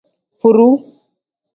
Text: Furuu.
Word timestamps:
Furuu. 0.39 0.75